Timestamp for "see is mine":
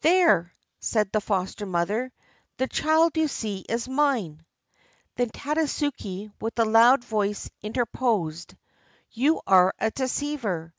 3.28-4.46